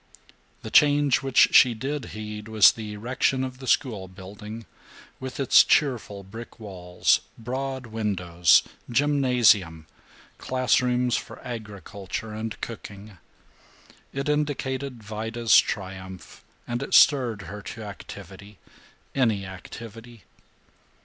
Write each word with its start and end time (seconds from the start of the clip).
The 0.63 0.71
change 0.71 1.21
which 1.21 1.49
she 1.51 1.75
did 1.75 2.05
heed 2.05 2.47
was 2.47 2.71
the 2.71 2.93
erection 2.93 3.43
of 3.43 3.59
the 3.59 3.67
schoolbuilding, 3.67 4.65
with 5.19 5.39
its 5.39 5.63
cheerful 5.63 6.23
brick 6.23 6.59
walls, 6.59 7.19
broad 7.37 7.85
windows, 7.85 8.63
gymnasium, 8.89 9.85
classrooms 10.39 11.17
for 11.17 11.39
agriculture 11.45 12.33
and 12.33 12.59
cooking. 12.61 13.19
It 14.11 14.27
indicated 14.27 15.03
Vida's 15.03 15.55
triumph, 15.59 16.43
and 16.67 16.81
it 16.81 16.95
stirred 16.95 17.43
her 17.43 17.61
to 17.61 17.83
activity 17.83 18.57
any 19.13 19.45
activity. 19.45 20.23